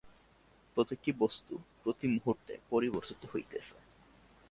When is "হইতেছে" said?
3.25-3.77